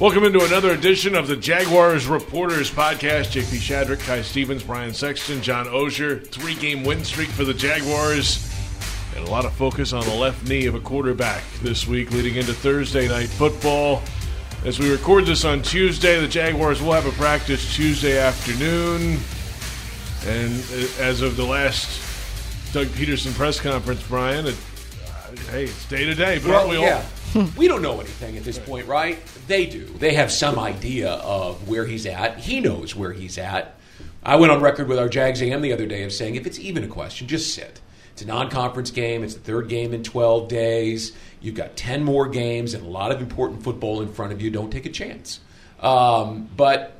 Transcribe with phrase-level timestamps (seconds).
[0.00, 3.30] Welcome into another edition of the Jaguars Reporters Podcast.
[3.30, 6.26] JP Shadrick, Kai Stevens, Brian Sexton, John Oehser.
[6.26, 8.50] Three game win streak for the Jaguars.
[9.14, 12.34] And a lot of focus on the left knee of a quarterback this week leading
[12.34, 14.02] into Thursday night football.
[14.64, 19.18] As we record this on Tuesday, the Jaguars will have a practice Tuesday afternoon.
[20.26, 20.52] And
[20.98, 24.56] as of the last Doug Pederson press conference, Brian, it,
[25.06, 27.04] uh, hey, it's day to day, but Well, we yeah.
[27.56, 29.18] we don't know anything at this point, right?
[29.46, 29.84] They do.
[29.84, 32.38] They have some idea of where he's at.
[32.38, 33.74] He knows where he's at.
[34.22, 36.58] I went on record with our Jags AM the other day of saying if it's
[36.58, 37.80] even a question, just sit.
[38.12, 39.24] It's a non conference game.
[39.24, 41.12] It's the third game in 12 days.
[41.40, 44.50] You've got 10 more games and a lot of important football in front of you.
[44.50, 45.40] Don't take a chance.
[45.80, 46.92] Um, but,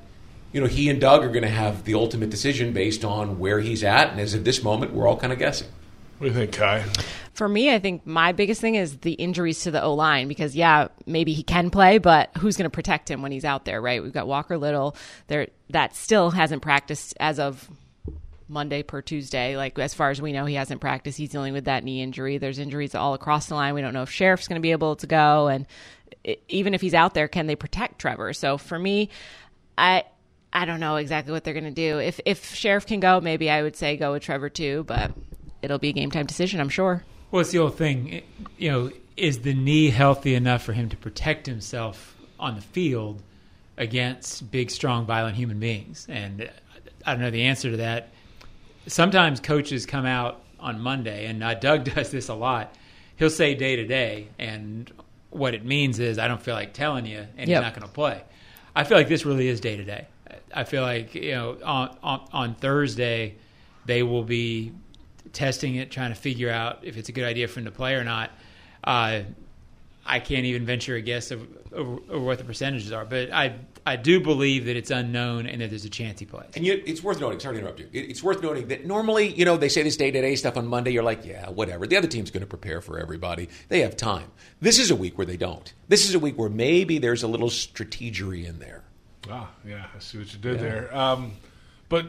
[0.53, 3.61] you know, he and Doug are going to have the ultimate decision based on where
[3.61, 4.11] he's at.
[4.11, 5.69] And as of this moment, we're all kind of guessing.
[6.25, 6.83] What do you think, Kai?
[7.35, 10.57] For me, I think my biggest thing is the injuries to the O line because
[10.57, 13.79] yeah, maybe he can play, but who's going to protect him when he's out there,
[13.83, 14.03] right?
[14.03, 14.97] We've got Walker Little
[15.27, 17.69] there that still hasn't practiced as of
[18.49, 19.59] Monday per Tuesday.
[19.59, 21.19] Like as far as we know, he hasn't practiced.
[21.19, 22.39] He's dealing with that knee injury.
[22.39, 23.75] There's injuries all across the line.
[23.75, 25.67] We don't know if Sheriff's going to be able to go, and
[26.27, 28.33] i even if he's out there, can they protect Trevor?
[28.33, 29.11] So for me,
[29.77, 30.05] I.
[30.57, 31.99] I don't know exactly what they're going to do.
[31.99, 35.11] If if Sheriff can go, maybe I would say go with Trevor too, but
[35.65, 37.03] it'll be a game time decision, I'm sure.
[37.31, 38.09] Well, it's the old thing.
[38.09, 38.25] It-
[38.59, 43.23] You know, is the knee healthy enough for him to protect himself on the field
[43.77, 46.07] against big, strong, violent human beings?
[46.09, 46.49] And
[47.07, 48.11] I don't know the answer to that.
[48.87, 52.75] Sometimes coaches come out on Monday, and uh, Doug does this a lot.
[53.17, 54.91] He'll say day to day, and
[55.31, 57.49] what it means is I don't feel like telling you, and Yep.
[57.49, 58.23] he's not going to play.
[58.77, 60.07] I feel like this really is day to day.
[60.53, 63.35] I feel like you know on, on on Thursday
[63.87, 64.73] they will be
[65.35, 67.95] testing it, trying to figure out if it's a good idea for him to play
[67.95, 68.31] or not.
[68.83, 69.21] Uh,
[70.07, 73.55] I can't even venture a guess of, over, over what the percentages are, but I
[73.87, 76.49] I do believe that it's unknown and that there's a chance he plays.
[76.57, 77.39] And you, it's worth noting.
[77.41, 77.89] Sorry to interrupt you.
[77.93, 80.57] It- It's worth noting that normally, you know, they say this day to day stuff
[80.57, 80.91] on Monday.
[80.91, 81.87] You're like, yeah, whatever.
[81.87, 83.49] The other team's going to prepare for everybody.
[83.69, 84.31] They have time.
[84.61, 85.71] This is a week where they don't.
[85.89, 88.85] This is a week where maybe there's a little strategery in there.
[89.31, 90.95] Ah, yeah, I see what you did there.
[90.97, 91.33] Um,
[91.91, 92.07] but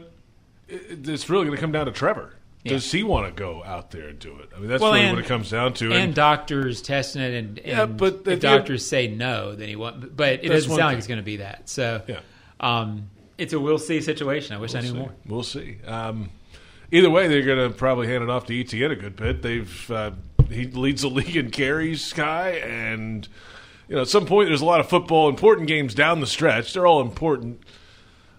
[0.69, 2.35] it, it's really going to come down to Trevor.
[2.65, 4.49] Does he want to go out there and do it?
[4.55, 5.93] I mean, that's Well, really and- what it comes down to.
[5.93, 9.75] and doctors testing it, and, and Yeah, but if if doctors say no, then he
[9.75, 10.15] won't.
[10.15, 11.69] But it doesn't sound like it's going to be that.
[11.69, 12.19] So, Yeah.
[12.59, 14.55] um, it's a we'll see situation.
[14.55, 14.99] I wish I knew we'll see.
[14.99, 15.11] more.
[15.27, 15.77] We'll see.
[15.85, 16.29] Um,
[16.91, 19.41] either way, they're going to probably hand it off to ETN a good bit.
[19.41, 20.11] They've uh,
[20.49, 23.27] he leads the league in carries, Kai, and
[23.89, 26.73] you know at some point there's a lot of football important games down the stretch.
[26.73, 27.59] They're all important.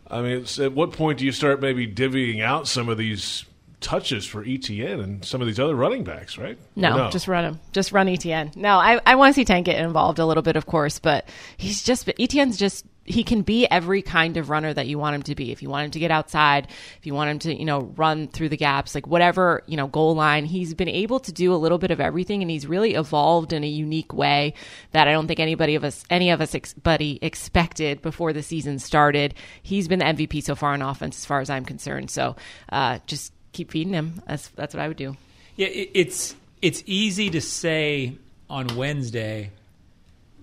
[0.09, 3.45] I mean, it's, at what point do you start maybe divvying out some of these
[3.87, 6.37] touches for ETN and some of these other running backs?
[6.37, 6.59] Right?
[6.75, 7.61] No, Or just run him.
[7.71, 8.57] Just run ETN.
[8.57, 11.29] No, I, I want to see Tank get involved a little bit, of course, but
[11.57, 15.23] he's just ETN's just he can be every kind of runner that you want him
[15.23, 15.53] to be.
[15.53, 16.67] If you want him to get outside,
[16.99, 19.87] if you want him to, you know, run through the gaps, like whatever, you know,
[19.87, 22.95] goal line, he's been able to do a little bit of everything and he's really
[22.95, 24.55] evolved in a unique way
[24.91, 28.43] that I don't think anybody of us any of us ex- buddy expected before the
[28.43, 29.35] season started.
[29.63, 32.11] He's been the MVP so far on offense as far as I'm concerned.
[32.11, 32.35] So,
[32.71, 34.23] uh, just keep feeding him.
[34.27, 35.17] That's that's what I would do.
[35.57, 38.17] Yeah, it, it's it's easy to say
[38.49, 39.51] on Wednesday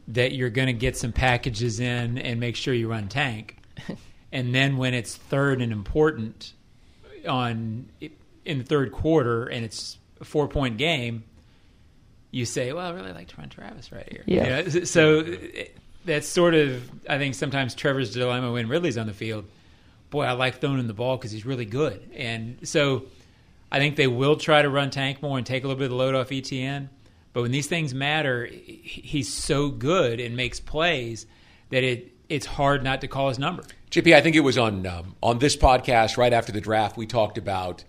[0.09, 3.57] that you're going to get some packages in and make sure you run tank,
[4.31, 6.53] and then when it's third and important
[7.27, 7.87] on
[8.45, 11.23] in the third quarter and it's a four point game,
[12.31, 14.59] you say, "Well, I really like to run Travis right here." Yeah.
[14.59, 19.07] You know, so it- that's sort of I think sometimes Trevor's dilemma when Ridley's on
[19.07, 19.45] the field.
[20.13, 23.05] Boy, I like throwing him the ball because he's really good, and so.
[23.71, 25.89] I think they will try to run Tank more and take a little bit of
[25.89, 26.89] the load off ETN.
[27.33, 31.25] But when these things matter, he's so good and makes plays
[31.71, 33.63] that it it's hard not to call his number.
[33.91, 36.97] JP, I think it was on um, on this podcast right after the draft.
[36.97, 37.83] We talked about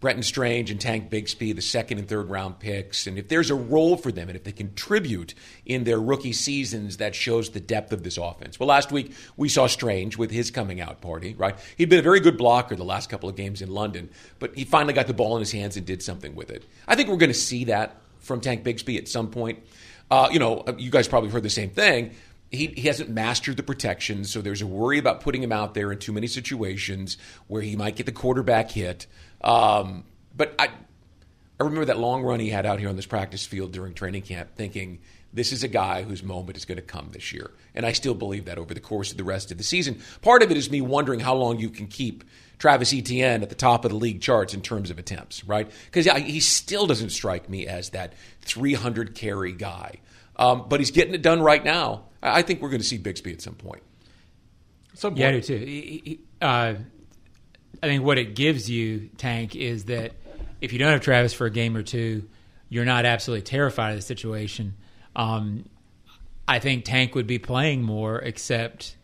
[0.00, 3.54] Brenton Strange and Tank Bigsby, the second and third round picks, and if there's a
[3.54, 5.34] role for them and if they contribute
[5.66, 8.58] in their rookie seasons, that shows the depth of this offense.
[8.58, 11.34] Well, last week we saw Strange with his coming out party.
[11.34, 14.08] Right, he'd been a very good blocker the last couple of games in London,
[14.38, 16.64] but he finally got the ball in his hands and did something with it.
[16.88, 19.58] I think we're going to see that from Tank Bigsby at some point.
[20.10, 22.12] Uh, you know, you guys probably heard the same thing
[22.50, 25.92] he, he hasn't mastered the protection, so there's a worry about putting him out there
[25.92, 27.16] in too many situations
[27.46, 29.06] where he might get the quarterback hit.
[29.42, 30.04] Um,
[30.36, 33.72] but I, I remember that long run he had out here on this practice field
[33.72, 35.00] during training camp, thinking
[35.32, 38.14] this is a guy whose moment is going to come this year, and I still
[38.14, 40.00] believe that over the course of the rest of the season.
[40.22, 42.24] Part of it is me wondering how long you can keep
[42.58, 45.70] Travis Etienne at the top of the league charts in terms of attempts, right?
[45.86, 48.12] Because he still doesn't strike me as that
[48.42, 49.94] 300 carry guy.
[50.36, 52.04] Um, but he's getting it done right now.
[52.22, 53.82] I I think we're going to see Bigsby at some point.
[54.94, 55.56] Some Yeah, I do too.
[55.56, 56.74] He- he- Uh,
[57.82, 60.12] I think what it gives you, Tank, is that
[60.60, 62.28] if you don't have Travis for a game or two,
[62.68, 64.74] you're not absolutely terrified of the situation.
[65.16, 65.64] Um,
[66.46, 68.96] I think Tank would be playing more, except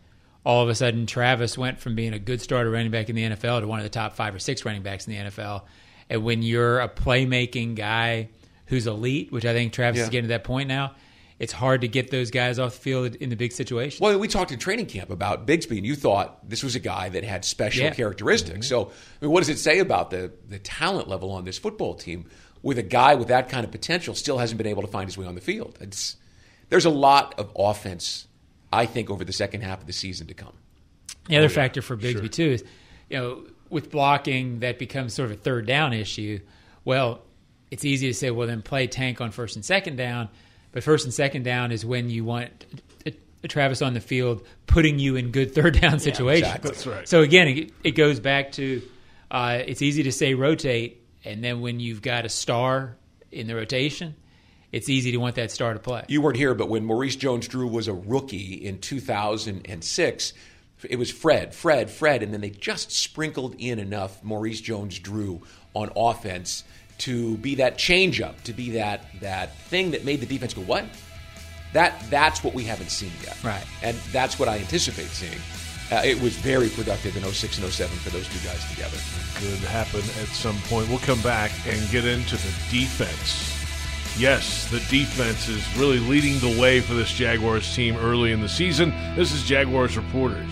[0.45, 3.23] all of a sudden Travis went from being a good starter running back in the
[3.23, 5.63] NFL to one of the top five or six running backs in the NFL.
[6.09, 8.29] And when you're a playmaking guy
[8.67, 10.95] who's elite, which I think Travis is getting to that point now,
[11.39, 14.01] it's hard to get those guys off the field in the big situations.
[14.01, 17.09] Well, we talked in training camp about Bigsby, and you thought this was a guy
[17.09, 17.93] that had special Yeah.
[17.93, 18.67] characteristics.
[18.67, 18.89] Mm-hmm.
[18.89, 18.91] So,
[19.21, 22.25] I mean, what does it say about the, the talent level on this football team
[22.63, 25.17] with a guy with that kind of potential still hasn't been able to find his
[25.17, 25.77] way on the field?
[25.79, 26.15] It's,
[26.69, 28.27] there's a lot of offense,
[28.73, 30.53] I think, over the second half of the season to come.
[31.27, 32.63] The other oh, factor for Bigsby too is,
[33.09, 36.39] you know, with blocking that becomes sort of a third down issue.
[36.85, 37.21] Well,
[37.69, 40.29] it's easy to say, well, then play Tank on first and second down,
[40.77, 42.67] but first and second down is when you want
[43.03, 43.11] a,
[43.43, 46.47] a Travis on the field putting you in good third down situations.
[46.47, 46.69] exactly.
[46.69, 47.09] That's right.
[47.09, 48.83] So again, it, it goes back to
[49.31, 52.95] uh, it's easy to say rotate, and then when you've got a star
[53.31, 54.15] in the rotation,
[54.71, 56.05] it's easy to want that star to play.
[56.09, 60.33] You weren't here, but when Maurice Jones-Drew was a rookie in 2006,
[60.87, 65.41] it was Fred, Fred, Fred, and then they just sprinkled in enough Maurice Jones-Drew
[65.73, 66.63] on offense
[66.99, 70.85] to be that changeup, to be that that thing that made the defense go, "What?"
[71.73, 73.63] That that's what we haven't seen yet, Right.
[73.83, 75.39] And that's what I anticipate seeing.
[75.91, 78.97] Uh, it was very productive in 06 and 07 for those two guys together.
[79.35, 80.89] could happen at some point.
[80.89, 83.53] We'll come back and get into the defense.
[84.17, 88.49] Yes, the defense is really leading the way for this Jaguars team early in the
[88.49, 88.89] season.
[89.15, 90.51] This is Jaguars Reporters.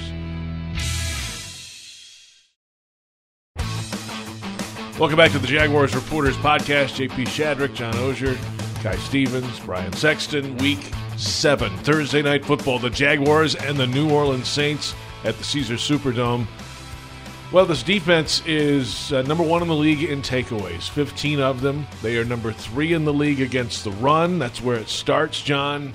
[4.98, 7.06] Welcome back to the Jaguars Reporters podcast.
[7.06, 8.38] JP Shadrick, John Oehser,
[8.82, 10.56] Kai Stevens, Brian Sexton.
[10.60, 10.80] Week
[11.18, 12.80] seven, Thursday night football.
[12.80, 14.96] The Jaguars and the New Orleans Saints
[15.26, 16.48] at the Caesar Superdome.
[17.52, 21.86] Well, this defense is uh, number one in the league in takeaways, 15 of them.
[22.02, 24.40] They are number three in the league against the run.
[24.40, 25.94] That's where it starts, John.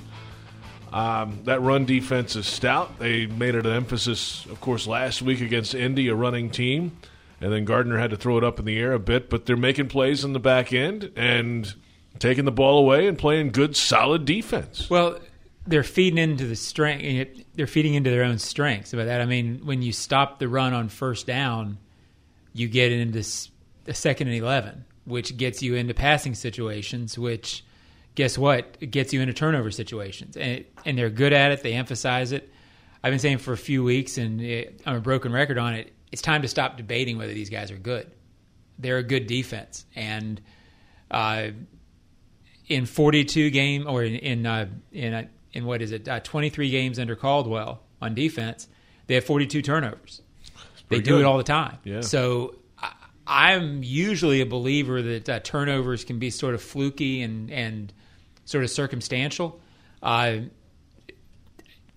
[0.92, 2.98] Um, that run defense is stout.
[2.98, 6.92] They made it an emphasis, of course, last week against Indy, a running team.
[7.40, 9.56] And then Gardner had to throw it up in the air a bit, but they're
[9.56, 11.74] making plays in the back end and
[12.18, 14.90] taking the ball away and playing good, solid defense.
[14.90, 15.18] Well,
[15.66, 17.44] they're feeding into the strength.
[17.54, 18.92] They're feeding into their own strengths.
[18.92, 21.78] By that, I mean when you stop the run on first down,
[22.52, 23.20] you get into
[23.86, 27.18] a second and eleven, which gets you into passing situations.
[27.18, 27.64] Which,
[28.16, 28.76] guess what?
[28.80, 31.62] It gets you into turnover situations, and and they're good at it.
[31.62, 32.52] They emphasize it.
[33.02, 35.92] I've been saying for a few weeks, and it, I'm a broken record on it.
[36.12, 38.10] It's time to stop debating whether these guys are good.
[38.78, 40.40] They're a good defense, and
[41.10, 41.48] uh,
[42.68, 46.70] in 42 game or in in uh, in, uh, in what is it uh, 23
[46.70, 48.68] games under Caldwell on defense,
[49.06, 50.22] they have 42 turnovers.
[50.88, 51.20] They do good.
[51.20, 51.78] it all the time.
[51.84, 52.00] Yeah.
[52.00, 52.92] So I,
[53.26, 57.92] I'm usually a believer that uh, turnovers can be sort of fluky and and
[58.44, 59.60] sort of circumstantial.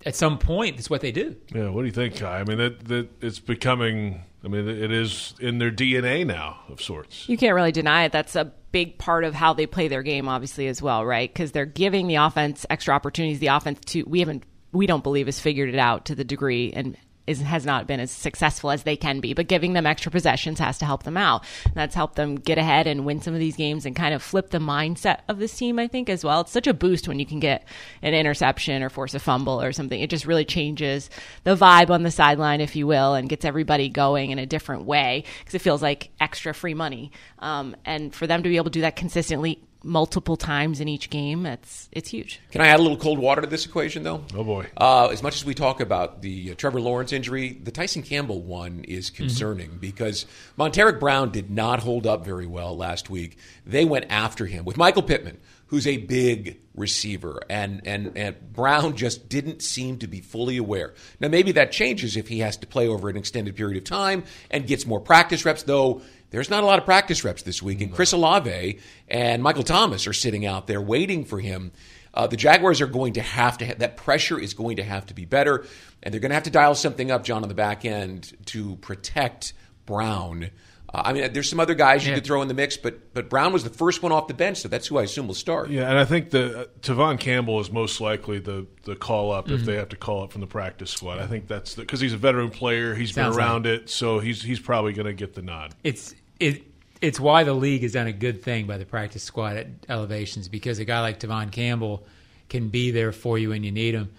[0.06, 1.36] At some point, that's what they do.
[1.54, 2.40] Yeah, what do you think, Kai?
[2.40, 4.22] I mean, that, that it's becoming.
[4.44, 7.26] I mean, it is in their DNA now, of sorts.
[7.30, 8.12] You can't really deny it.
[8.12, 11.32] That's a big part of how they play their game, obviously, as well, right?
[11.32, 13.38] Because they're giving the offense extra opportunities.
[13.38, 16.72] The offense to we haven't we don't believe has figured it out to the degree
[16.74, 16.96] and
[17.26, 19.34] is, has not been as successful as they can be.
[19.34, 21.44] But giving them extra possessions has to help them out.
[21.64, 24.22] And that's helped them get ahead and win some of these games and kind of
[24.22, 25.78] flip the mindset of this team.
[25.78, 26.42] I think as well.
[26.42, 27.64] It's such a boost when you can get
[28.02, 30.00] an interception or force a fumble or something.
[30.00, 31.10] It just really changes
[31.44, 34.84] the vibe on the sideline, if you will, and gets everybody going in a different
[34.84, 37.12] way because it feels like extra free money.
[37.38, 41.10] Um, and for them to be able to do that consistently multiple times in each
[41.10, 42.40] game, it's it's huge.
[42.50, 44.24] Can I add a little cold water to this equation, though?
[44.34, 44.66] Oh boy.
[44.76, 48.42] Uh, as much as we talk about the uh, Trevor Lawrence injury, the Tyson Campbell
[48.42, 50.26] one is concerning because
[50.58, 53.38] Montaric Brown did not hold up very well last week.
[53.66, 58.96] They went after him with Michael Pittman, who's a big receiver, and, and, and Brown
[58.96, 60.94] just didn't seem to be fully aware.
[61.20, 64.24] Now, maybe that changes if he has to play over an extended period of time
[64.50, 67.80] and gets more practice reps, though there's not a lot of practice reps this week,
[67.80, 71.72] and Chris Olave and Michael Thomas are sitting out there waiting for him.
[72.12, 75.06] Uh, the Jaguars are going to have to, ha- that pressure is going to have
[75.06, 75.64] to be better,
[76.02, 78.76] and they're going to have to dial something up, John, on the back end to
[78.76, 79.52] protect
[79.86, 80.50] Brown.
[80.94, 82.16] Uh, I mean, there's some other guys you Yeah.
[82.16, 84.58] could throw in the mix, but but Brown was the first one off the bench,
[84.58, 85.70] so that's who I assume will start.
[85.70, 89.50] Yeah, and I think the uh, Tevaughn Campbell is most likely the the call up
[89.50, 91.18] if they have to call up from the practice squad.
[91.18, 92.94] I think that's because he's a veteran player.
[92.94, 95.74] He's Sounds been around it, so he's he's probably going to get the nod.
[95.82, 96.62] it's it
[97.00, 100.48] it's why the league has done a good thing by the practice squad at elevations
[100.48, 102.06] because a guy like Tevaughn Campbell
[102.48, 104.10] can be there for you when you need them.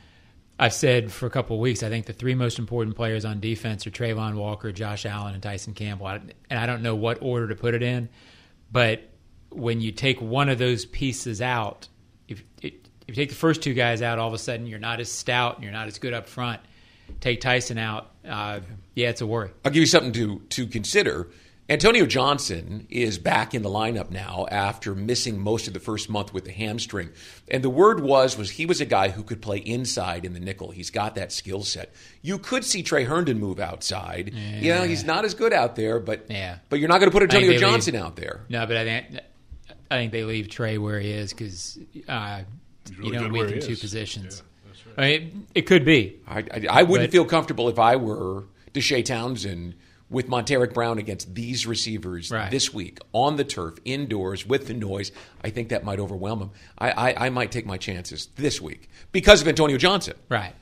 [0.58, 3.40] I've said for a couple of weeks, I think the three most important players on
[3.40, 6.08] defense are Travon Walker, Josh Allen, and Tyson Campbell.
[6.08, 8.08] And I don't know what order to put it in,
[8.72, 9.02] but
[9.50, 11.88] when you take one of those pieces out,
[12.28, 12.74] if, if
[13.08, 15.56] you take the first two guys out, all of a sudden you're not as stout
[15.56, 16.62] and you're not as good up front.
[17.22, 18.62] Take Tyson out, uh,
[18.96, 19.52] yeah, it's a worry.
[19.64, 21.28] I'll give you something to to consider.
[21.68, 26.32] Antonio Johnson is back in the lineup now after missing most of the first month
[26.32, 27.10] with the hamstring.
[27.48, 30.40] And the word was was he was a guy who could play inside in the
[30.40, 30.70] nickel.
[30.70, 31.92] He's got that skill set.
[32.22, 34.32] You could see Tre Herndon move outside.
[34.32, 34.60] Yeah.
[34.60, 36.60] You know, he's not as good out there, but yeah.
[36.70, 38.42] but you're not going to put Antonio Johnson leave, out there.
[38.48, 39.20] No, but I think
[39.90, 42.42] I think they leave Tre where he is because uh,
[43.00, 44.44] really you don't weaken two positions.
[44.66, 45.22] Yeah, right.
[45.22, 46.20] I mean, it could be.
[46.28, 49.74] I, I, I wouldn't but, feel comfortable if I were Deshea Townsend
[50.10, 52.52] with Montaric Brown against these receivers right.
[52.52, 55.12] this week on the turf, indoors, with the noise,
[55.44, 56.52] I think that might overwhelm him.
[56.78, 60.16] I, I, I might take my chances this week because of Antonio Johnson.
[60.30, 60.54] Right.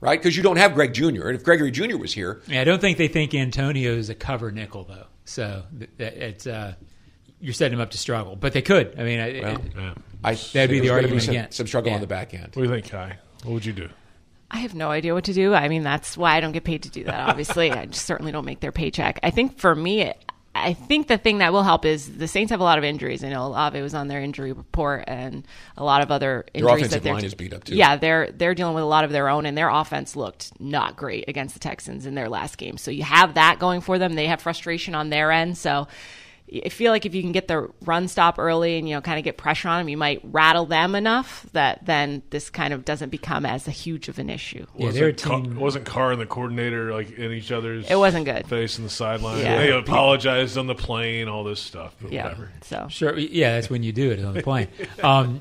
[0.00, 0.18] Right?
[0.18, 2.42] Because you don't have Greg Junior And if Gregory Junior was here.
[2.48, 5.06] Yeah, I don't think they think Antonio is a cover nickel, though.
[5.24, 5.62] So
[5.98, 6.46] it's.
[6.46, 6.74] Uh,
[7.42, 8.94] you're setting him up to struggle, but they could.
[8.98, 9.94] I mean, well, it, yeah.
[10.22, 11.96] I, that'd be the argument some, against some struggle yeah.
[11.96, 12.44] on the back end.
[12.54, 13.18] What do you think, Kai?
[13.42, 13.88] What would you do?
[14.52, 15.54] I have no idea what to do.
[15.54, 17.28] I mean, that's why I don't get paid to do that.
[17.30, 19.18] Obviously, I certainly don't make their paycheck.
[19.22, 20.12] I think for me,
[20.54, 23.24] I think the thing that will help is the Saints have a lot of injuries.
[23.24, 25.46] I know Olave was on their injury report, and
[25.78, 26.68] a lot of other injuries.
[26.68, 27.74] Their offensive that line is beat up too.
[27.74, 30.96] Yeah, they're they're dealing with a lot of their own, and their offense looked not
[30.96, 32.76] great against the Texans in their last game.
[32.76, 34.14] So you have that going for them.
[34.14, 35.56] They have frustration on their end.
[35.56, 35.88] So
[36.54, 39.18] I feel like if you can get the run stop early and you know kind
[39.18, 42.84] of get pressure on them, you might rattle them enough that then this kind of
[42.84, 44.66] doesn't become as a huge of an issue.
[44.76, 47.90] Yeah, wasn't, Carr, wasn't Carr and the coordinator like in each other's?
[47.90, 48.46] It wasn't good.
[48.46, 49.38] Face in the sideline.
[49.38, 49.58] Yeah.
[49.58, 51.94] They apologized on the plane, all this stuff.
[52.08, 52.24] yeah.
[52.24, 52.50] Whatever.
[52.62, 54.68] So sure, yeah, that's when you do it on the plane.
[55.02, 55.40] um,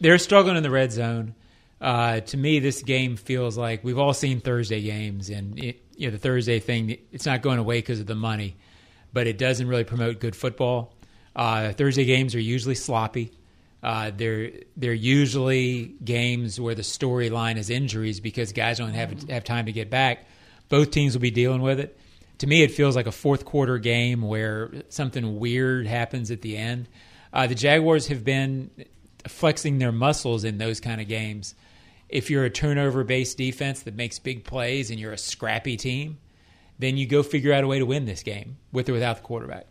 [0.00, 1.34] they're struggling in the red zone.
[1.80, 6.08] Uh, to me, this game feels like we've all seen Thursday games, and it, you
[6.08, 6.98] know the Thursday thing.
[7.12, 8.56] It's not going away because of the money
[9.16, 10.92] but it doesn't really promote good football.
[11.34, 13.32] Uh, Thursday games are usually sloppy.
[13.82, 19.42] Uh, they're they're usually games where the storyline is injuries because guys don't have have
[19.42, 20.26] time to get back.
[20.68, 21.98] Both teams will be dealing with it.
[22.40, 26.58] To me, it feels like a fourth quarter game where something weird happens at the
[26.58, 26.86] end.
[27.32, 28.70] Uh, the Jaguars have been
[29.26, 31.54] flexing their muscles in those kind of games.
[32.10, 36.18] If you're a turnover based defense that makes big plays and you're a scrappy team,
[36.78, 39.22] then you go figure out a way to win this game with or without the
[39.22, 39.66] quarterback.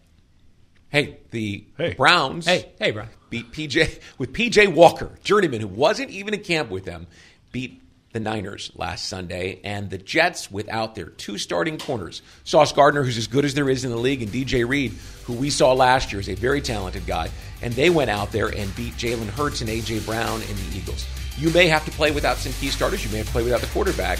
[0.89, 1.93] Hey, the hey.
[1.93, 2.45] Browns.
[2.45, 3.09] Hey, hey, Brian.
[3.29, 7.07] Beat PJ with PJ Walker, journeyman who wasn't even in camp with them,
[7.51, 7.81] beat
[8.13, 12.21] the Niners last Sunday, and the Jets without their two starting corners.
[12.45, 14.93] Sauce Gardner, who's as good as there is in the league, and DJ Reed,
[15.25, 17.29] who we saw last year is a very talented guy,
[17.61, 21.05] and they went out there and beat Jalen Hurts and AJ Brown and the Eagles.
[21.37, 23.03] You may have to play without some key starters.
[23.03, 24.19] You may have to play without the quarterback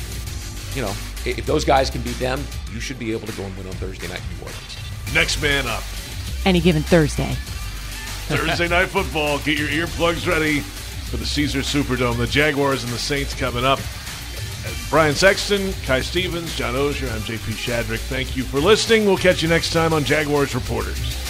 [0.76, 0.94] you know,
[1.26, 3.74] if those guys can beat them, you should be able to go and win on
[3.74, 4.78] Thursday night in New Orleans.
[5.14, 5.84] Next man up.
[6.46, 7.34] Any given Thursday.
[8.28, 9.40] Thursday night football.
[9.40, 12.18] Get your earplugs ready for the Caesar Superdome.
[12.18, 13.80] The Jaguars and the Saints coming up.
[14.90, 18.00] Brian Sexton, Kai Stevens, John Oehser, I'm JP Shadrick.
[18.00, 19.06] Thank you for listening.
[19.06, 21.25] We'll catch you next time on Jaguars Reporters.